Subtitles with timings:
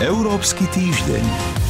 [0.00, 1.65] Európsky týždeň.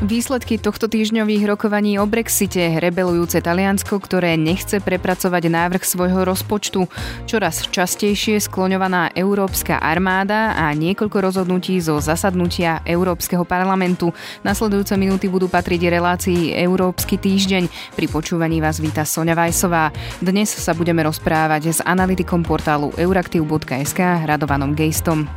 [0.00, 6.88] Výsledky tohto týždňových rokovaní o Brexite, rebelujúce Taliansko, ktoré nechce prepracovať návrh svojho rozpočtu,
[7.28, 14.08] čoraz častejšie skloňovaná Európska armáda a niekoľko rozhodnutí zo zasadnutia Európskeho parlamentu.
[14.40, 17.92] Nasledujúce minúty budú patriť relácii Európsky týždeň.
[17.92, 19.92] Pri počúvaní vás víta Sonja Vajsová.
[20.24, 25.28] Dnes sa budeme rozprávať s analytikom portálu euraktiv.sk Radovanom Gejstom.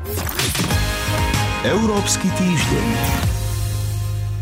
[1.67, 3.32] Európsky týždeň.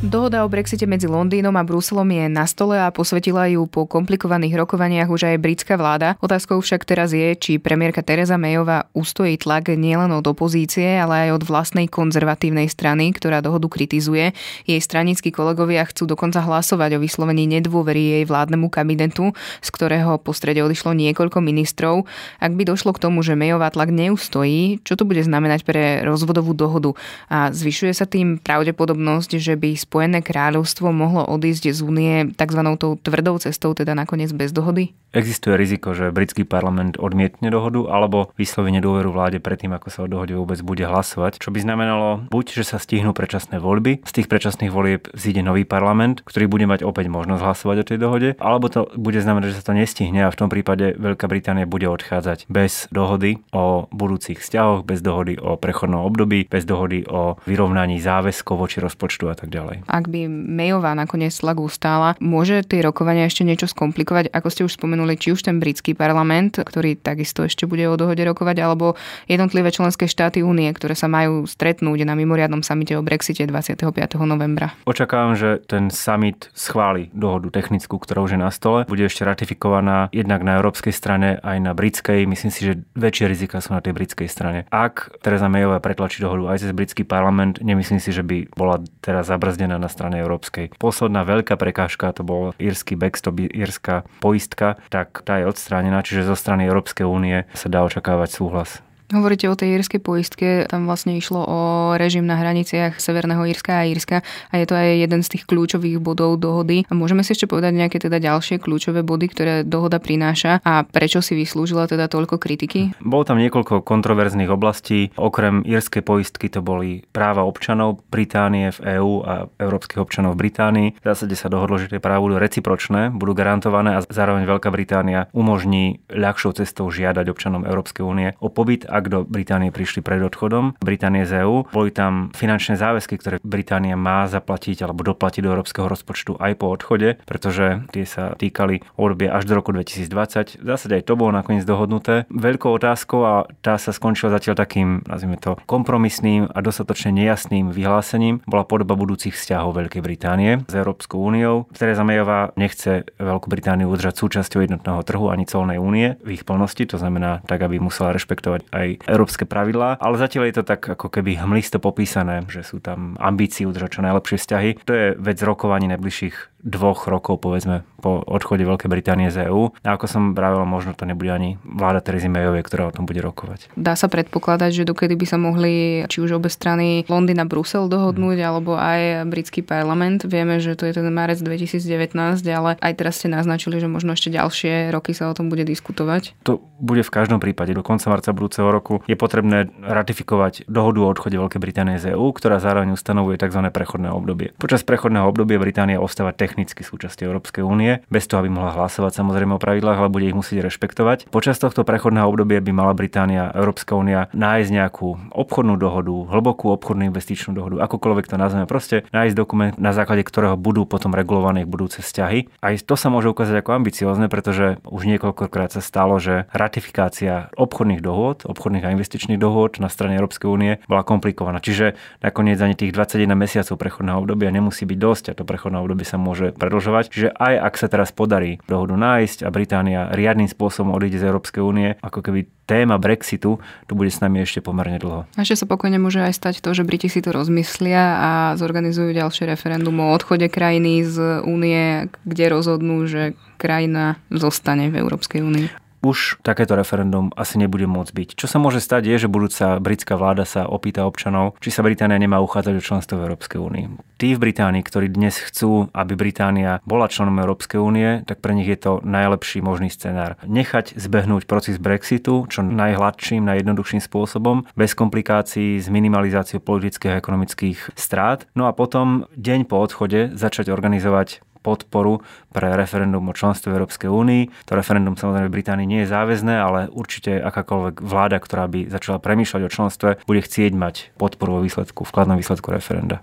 [0.02, 4.58] Dohoda o Brexite medzi Londýnom a Bruselom je na stole a posvetila ju po komplikovaných
[4.58, 6.18] rokovaniach už aj britská vláda.
[6.26, 11.38] Otázkou však teraz je, či premiérka Teresa Mayová ustojí tlak nielen od opozície, ale aj
[11.38, 14.34] od vlastnej konzervatívnej strany, ktorá dohodu kritizuje.
[14.66, 20.34] Jej stranickí kolegovia chcú dokonca hlasovať o vyslovení nedôvery jej vládnemu kabinetu, z ktorého po
[20.34, 22.09] strede odišlo niekoľko ministrov.
[22.42, 26.58] Ak by došlo k tomu, že Mayová tlak neustojí, čo to bude znamenať pre rozvodovú
[26.58, 26.97] dohodu?
[27.30, 32.64] A zvyšuje sa tým pravdepodobnosť, že by Spojené kráľovstvo mohlo odísť z únie tzv.
[32.80, 34.95] tou tvrdou cestou, teda nakoniec bez dohody?
[35.11, 40.08] Existuje riziko, že britský parlament odmietne dohodu alebo vysloví nedôveru vláde predtým, ako sa o
[40.08, 44.31] dohode vôbec bude hlasovať, čo by znamenalo buď, že sa stihnú predčasné voľby, z tých
[44.31, 48.72] predčasných volieb zíde nový parlament, ktorý bude mať opäť možnosť hlasovať o tej dohode, alebo
[48.72, 52.47] to bude znamenať, že sa to nestihne a v tom prípade Veľká Británia bude odchádzať
[52.47, 58.56] bez dohody o budúcich vzťahoch, bez dohody o prechodnom období, bez dohody o vyrovnaní záväzkov
[58.56, 59.81] voči rozpočtu a tak ďalej.
[59.88, 64.78] Ak by Mayová nakoniec slag ustála, môže tie rokovania ešte niečo skomplikovať, ako ste už
[64.78, 69.72] spomenuli, či už ten britský parlament, ktorý takisto ešte bude o dohode rokovať, alebo jednotlivé
[69.72, 73.92] členské štáty únie, ktoré sa majú stretnúť na mimoriadnom samite o Brexite 25.
[74.26, 74.74] novembra.
[74.84, 78.84] Očakávam, že ten summit schváli dohodu technickú, ktorá už je na stole.
[78.90, 82.28] Bude ešte ratifikovaná jednak na európskej strane aj na britskej.
[82.28, 84.66] Myslím si, že väčšie rizika sú na tej britskej strane.
[84.74, 89.30] Ak Teresa Mayová pretlačí dohodu aj cez britský parlament, nemyslím si, že by bola teraz
[89.30, 90.75] zabrzdená na strane európskej.
[90.75, 96.35] Posledná veľká prekážka to bol írsky backstop, írska poistka, tak tá je odstránená, čiže zo
[96.35, 98.84] strany Európskej únie sa dá očakávať súhlas.
[99.11, 101.59] Hovoríte o tej írskej poistke, tam vlastne išlo o
[101.99, 105.99] režim na hraniciach Severného Írska a Írska a je to aj jeden z tých kľúčových
[105.99, 106.88] bodov dohody.
[106.88, 111.19] A môžeme si ešte povedať nejaké teda ďalšie kľúčové body, ktoré dohoda prináša a prečo
[111.19, 112.95] si vyslúžila teda toľko kritiky?
[113.03, 115.11] Bolo tam niekoľko kontroverzných oblastí.
[115.19, 120.89] Okrem írskej poistky to boli práva občanov Británie v EÚ a európskych občanov v Británii.
[120.95, 125.28] V zásade sa dohodlo, že tie práva budú recipročné, budú garantované a zároveň Veľká Británia
[125.35, 130.78] umožní ľahšou cestou žiadať občanom Európskej únie o pobyt, ak do Británie prišli pred odchodom
[130.78, 131.73] Británie z EÚ.
[131.73, 136.69] Boli tam finančné záväzky, ktoré Británia má zaplatiť alebo doplatiť do európskeho rozpočtu aj po
[136.69, 140.61] odchode, pretože tie sa týkali obdobia až do roku 2020.
[140.61, 142.29] V zásade aj to bolo nakoniec dohodnuté.
[142.29, 143.34] Veľkou otázkou a
[143.66, 149.34] tá sa skončila zatiaľ takým, nazvime to, kompromisným a dostatočne nejasným vyhlásením bola podoba budúcich
[149.34, 151.66] vzťahov Veľkej Británie s Európskou úniou.
[151.73, 156.84] Teresa Mayová nechce Veľkú Britániu udržať súčasťou jednotného trhu ani colnej únie v ich plnosti,
[156.85, 161.07] to znamená tak, aby musela rešpektovať aj európske pravidlá, ale zatiaľ je to tak ako
[161.07, 164.69] keby hmlisto popísané, že sú tam ambície udržať čo najlepšie vzťahy.
[164.84, 169.73] To je vec rokovaní najbližších dvoch rokov, povedzme, po odchode Veľkej Británie z EÚ.
[169.85, 173.22] A ako som vravel, možno to nebude ani vláda Terezy Mayovej, ktorá o tom bude
[173.22, 173.73] rokovať.
[173.77, 177.85] Dá sa predpokladať, že dokedy by sa mohli či už obe strany Londýn a Brusel
[177.85, 178.49] dohodnúť, hmm.
[178.49, 180.25] alebo aj britský parlament.
[180.25, 182.17] Vieme, že to je ten marec 2019,
[182.49, 186.33] ale aj teraz ste naznačili, že možno ešte ďalšie roky sa o tom bude diskutovať.
[186.49, 187.78] To bude v každom prípade.
[187.78, 192.33] Do konca marca budúceho roku je potrebné ratifikovať dohodu o odchode Veľkej Británie z EÚ,
[192.33, 193.61] ktorá zároveň ustanovuje tzv.
[193.69, 194.57] prechodné obdobie.
[194.57, 199.56] Počas prechodného obdobia Británia ostáva technicky súčasť Európskej únie, bez toho, aby mohla hlasovať samozrejme
[199.56, 201.31] o pravidlách, ale bude ich musieť rešpektovať.
[201.31, 207.07] Počas tohto prechodného obdobia by mala Británia, Európska únia nájsť nejakú obchodnú dohodu, hlbokú obchodnú
[207.07, 212.03] investičnú dohodu, akokoľvek to nazveme, proste nájsť dokument, na základe ktorého budú potom regulované budúce
[212.03, 212.51] vzťahy.
[212.59, 218.03] Aj to sa môže ukázať ako ambiciozne, pretože už niekoľkokrát sa stalo, že ratifikácia obchodných
[218.03, 221.64] dohôd, obchodných a investičných dohôd na strane Európskej únie bola komplikovaná.
[221.64, 226.03] Čiže nakoniec ani tých 21 mesiacov prechodného obdobia nemusí byť dosť a to prechodné obdobie
[226.03, 227.05] sa môže môže predlžovať.
[227.14, 231.61] Čiže aj ak sa teraz podarí dohodu nájsť a Británia riadnym spôsobom odíde z Európskej
[231.61, 235.29] únie, ako keby téma Brexitu tu bude s nami ešte pomerne dlho.
[235.38, 239.14] A ešte sa pokojne môže aj stať to, že Briti si to rozmyslia a zorganizujú
[239.14, 245.80] ďalšie referendum o odchode krajiny z únie, kde rozhodnú, že krajina zostane v Európskej únii.
[246.02, 248.30] Už takéto referendum asi nebude môcť byť.
[248.38, 252.18] Čo sa môže stať je, že budúca britská vláda sa opýta občanov, či sa Británia
[252.18, 253.86] nemá uchádzať o členstvo v Európskej únii.
[254.18, 258.70] Tí v Británii, ktorí dnes chcú, aby Británia bola členom Európskej únie, tak pre nich
[258.70, 260.38] je to najlepší možný scenár.
[260.46, 267.98] Nechať zbehnúť proces Brexitu čo najhladším, najjednoduchším spôsobom, bez komplikácií, s minimalizáciou politických a ekonomických
[267.98, 268.46] strát.
[268.53, 274.67] No a potom deň po odchode začať organizovať podporu pre referendum o členstve Európskej únii.
[274.67, 279.22] To referendum samozrejme v Británii nie je záväzné, ale určite akákoľvek vláda, ktorá by začala
[279.22, 283.22] premýšľať o členstve, bude chcieť mať podporu vo výsledku, vkladnom výsledku referenda.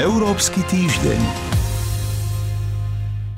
[0.00, 1.49] Európsky týždeň.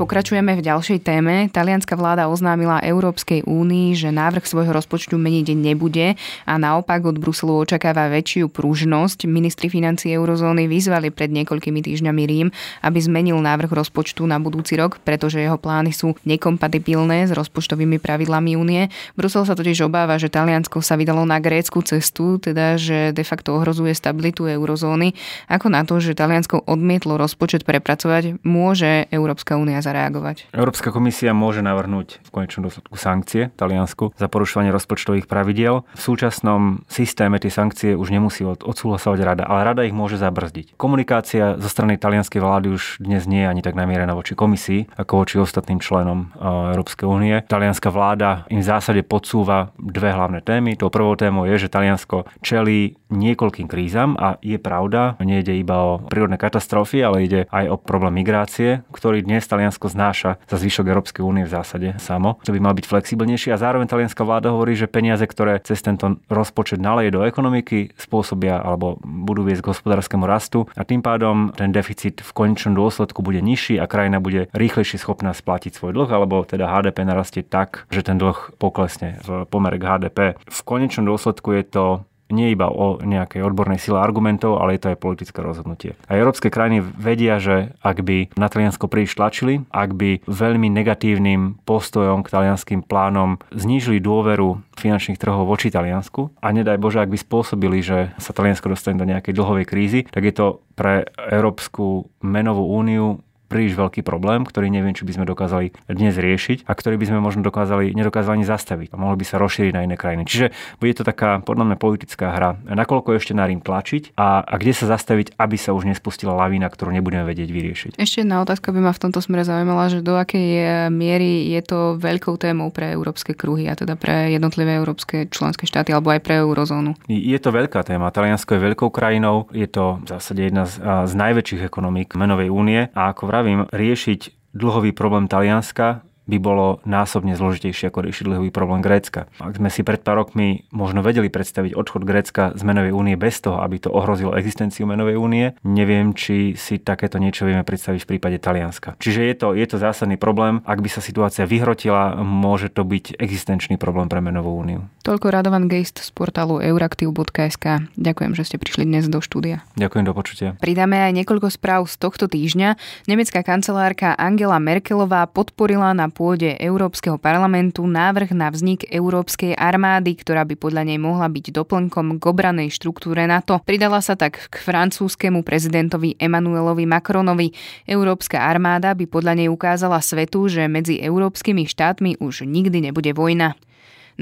[0.03, 1.47] Pokračujeme v ďalšej téme.
[1.47, 7.63] Talianská vláda oznámila Európskej únii, že návrh svojho rozpočtu meniť nebude a naopak od Bruselu
[7.63, 9.31] očakáva väčšiu pružnosť.
[9.31, 12.51] Ministri financí eurozóny vyzvali pred niekoľkými týždňami Rím,
[12.83, 18.59] aby zmenil návrh rozpočtu na budúci rok, pretože jeho plány sú nekompatibilné s rozpočtovými pravidlami
[18.59, 18.91] únie.
[19.15, 23.55] Brusel sa totiž obáva, že Taliansko sa vydalo na grécku cestu, teda že de facto
[23.55, 25.15] ohrozuje stabilitu eurozóny.
[25.47, 30.57] Ako na to, že Taliansko odmietlo rozpočet prepracovať, môže Európska únia zareagovať?
[30.57, 35.85] Európska komisia môže navrhnúť v konečnom dôsledku sankcie Taliansku za porušovanie rozpočtových pravidiel.
[35.93, 40.81] V súčasnom systéme tie sankcie už nemusí odsúhlasovať rada, ale rada ich môže zabrzdiť.
[40.81, 45.13] Komunikácia zo strany talianskej vlády už dnes nie je ani tak namierená voči komisii, ako
[45.29, 46.33] voči ostatným členom
[46.73, 47.45] Európskej únie.
[47.45, 50.81] Talianská vláda im v zásade podsúva dve hlavné témy.
[50.81, 55.77] Tou prvou témou je, že Taliansko čelí niekoľkým krízam a je pravda, nie ide iba
[55.77, 60.89] o prírodné katastrofy, ale ide aj o problém migrácie, ktorý dnes Taliansko znáša za zvyšok
[60.89, 62.41] Európskej únie v zásade samo.
[62.43, 66.19] To by mal byť flexibilnejší a zároveň talianská vláda hovorí, že peniaze, ktoré cez tento
[66.33, 71.71] rozpočet naleje do ekonomiky, spôsobia alebo budú viesť k hospodárskému rastu a tým pádom ten
[71.71, 76.47] deficit v konečnom dôsledku bude nižší a krajina bude rýchlejšie schopná splatiť svoj dlh, alebo
[76.47, 80.19] teda HDP narastie tak, že ten dlh poklesne v pomere k HDP.
[80.39, 81.85] V konečnom dôsledku je to
[82.33, 85.93] nie iba o nejakej odbornej sile argumentov, ale je to aj politické rozhodnutie.
[86.09, 91.63] A európske krajiny vedia, že ak by na Taliansko príliš tlačili, ak by veľmi negatívnym
[91.69, 97.19] postojom k talianským plánom znížili dôveru finančných trhov voči Taliansku a nedaj Bože, ak by
[97.21, 102.65] spôsobili, že sa Taliansko dostane do nejakej dlhovej krízy, tak je to pre Európsku menovú
[102.73, 103.21] úniu
[103.53, 107.19] príliš veľký problém, ktorý neviem, či by sme dokázali dnes riešiť a ktorý by sme
[107.21, 110.25] možno dokázali, nedokázali ani zastaviť a mohol by sa rozšíriť na iné krajiny.
[110.25, 112.57] Čiže bude to taká podľa mňa politická hra.
[112.65, 116.73] Nakoľko ešte na Rím tlačiť a, a kde sa zastaviť, aby sa už nespustila lavína,
[116.73, 117.91] ktorú nebudeme vedieť vyriešiť.
[118.01, 121.61] Ešte jedna otázka by ma v tomto smere zaujímala, že do akej e, miery je
[121.61, 126.25] to veľkou témou pre európske kruhy a teda pre jednotlivé európske členské štáty alebo aj
[126.25, 126.97] pre eurozónu.
[127.11, 128.09] Je to veľká téma.
[128.15, 132.89] Taliansko je veľkou krajinou, je to v zásade jedna z, z najväčších ekonomík menovej únie
[132.95, 138.79] a ako vravím, riešiť dlhový problém Talianska by bolo násobne zložitejšie ako riešiť dlhový problém
[138.79, 139.27] Grécka.
[139.43, 143.43] Ak sme si pred pár rokmi možno vedeli predstaviť odchod Grécka z menovej únie bez
[143.43, 148.11] toho, aby to ohrozilo existenciu menovej únie, neviem, či si takéto niečo vieme predstaviť v
[148.17, 148.95] prípade Talianska.
[149.03, 150.63] Čiže je to, je to zásadný problém.
[150.63, 154.87] Ak by sa situácia vyhrotila, môže to byť existenčný problém pre menovú úniu.
[155.03, 157.91] Toľko Radovan Geist z portálu euraktiv.sk.
[157.99, 159.67] Ďakujem, že ste prišli dnes do štúdia.
[159.75, 160.49] Ďakujem, do počutia.
[160.63, 162.79] Pridáme aj niekoľko správ z tohto týždňa.
[163.11, 170.47] Nemecká kancelárka Angela Merkelová podporila na pôde Európskeho parlamentu návrh na vznik Európskej armády, ktorá
[170.47, 173.59] by podľa nej mohla byť doplnkom k obranej štruktúre NATO.
[173.67, 177.51] Pridala sa tak k francúzskému prezidentovi Emmanuelovi Macronovi.
[177.91, 183.59] Európska armáda by podľa nej ukázala svetu, že medzi európskymi štátmi už nikdy nebude vojna.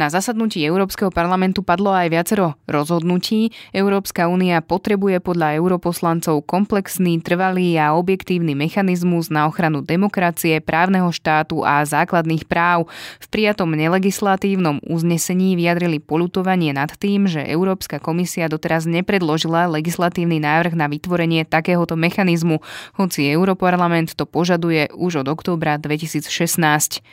[0.00, 3.52] Na zasadnutí Európskeho parlamentu padlo aj viacero rozhodnutí.
[3.76, 11.68] Európska únia potrebuje podľa europoslancov komplexný, trvalý a objektívny mechanizmus na ochranu demokracie, právneho štátu
[11.68, 12.88] a základných práv.
[13.20, 20.80] V prijatom nelegislatívnom uznesení vyjadrili polutovanie nad tým, že Európska komisia doteraz nepredložila legislatívny návrh
[20.80, 22.64] na vytvorenie takéhoto mechanizmu,
[22.96, 27.04] hoci Europarlament to požaduje už od októbra 2016.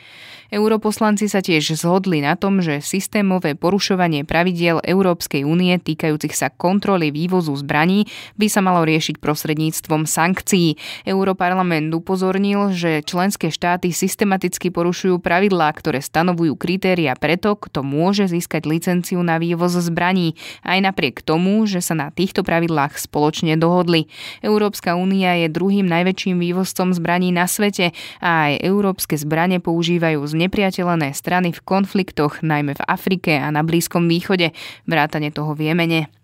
[0.48, 7.12] Europoslanci sa tiež zhodli na tom, že systémové porušovanie pravidiel Európskej únie týkajúcich sa kontroly
[7.12, 8.08] vývozu zbraní
[8.38, 10.78] by sa malo riešiť prostredníctvom sankcií.
[11.04, 18.64] Europarlament upozornil, že členské štáty systematicky porušujú pravidlá, ktoré stanovujú kritéria preto, kto môže získať
[18.64, 24.10] licenciu na vývoz zbraní, aj napriek tomu, že sa na týchto pravidlách spoločne dohodli.
[24.40, 27.92] Európska únia je druhým najväčším vývozcom zbraní na svete
[28.22, 34.10] a aj európske zbranie používajú znepriateľené strany v konfliktoch, najmä v Afrike a na Blízkom
[34.10, 34.50] východe,
[34.90, 36.17] vrátane toho v Jemene.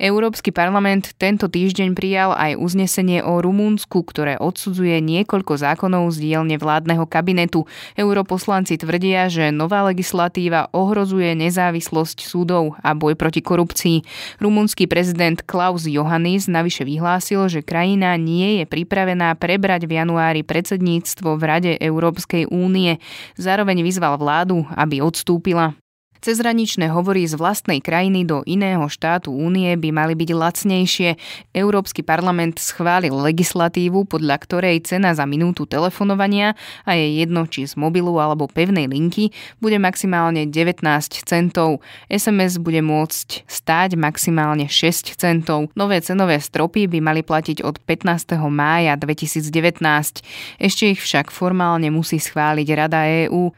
[0.00, 6.56] Európsky parlament tento týždeň prijal aj uznesenie o Rumúnsku, ktoré odsudzuje niekoľko zákonov z dielne
[6.56, 7.68] vládneho kabinetu.
[7.98, 14.06] Europoslanci tvrdia, že nová legislatíva ohrozuje nezávislosť súdov a boj proti korupcii.
[14.40, 21.36] Rumúnsky prezident Klaus Johannis navyše vyhlásil, že krajina nie je pripravená prebrať v januári predsedníctvo
[21.36, 22.96] v Rade Európskej únie.
[23.36, 25.76] Zároveň vyzval vládu, aby odstúpila.
[26.20, 31.10] Cezhraničné hovory z vlastnej krajiny do iného štátu únie by mali byť lacnejšie.
[31.56, 36.52] Európsky parlament schválil legislatívu, podľa ktorej cena za minútu telefonovania,
[36.84, 39.32] a je jedno či z mobilu alebo pevnej linky,
[39.64, 40.84] bude maximálne 19
[41.24, 41.80] centov.
[42.12, 45.72] SMS bude môcť stáť maximálne 6 centov.
[45.72, 48.36] Nové cenové stropy by mali platiť od 15.
[48.52, 49.80] mája 2019.
[50.60, 53.56] Ešte ich však formálne musí schváliť Rada EÚ.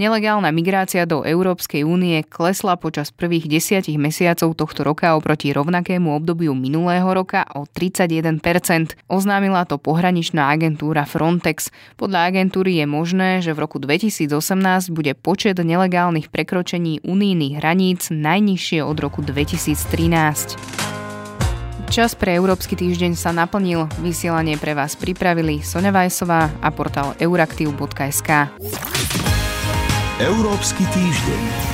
[0.00, 6.56] Nelegálna migrácia do Európskej únie klesla počas prvých desiatich mesiacov tohto roka oproti rovnakému obdobiu
[6.56, 8.96] minulého roka o 31%.
[9.12, 11.68] Oznámila to pohraničná agentúra Frontex.
[12.00, 14.32] Podľa agentúry je možné, že v roku 2018
[14.88, 20.56] bude počet nelegálnych prekročení unijných hraníc najnižšie od roku 2013.
[21.92, 23.84] Čas pre Európsky týždeň sa naplnil.
[24.00, 28.48] Vysielanie pre vás pripravili Sonja Vajsová a portál euraktiv.sk.
[30.20, 31.69] Európsky týždeň.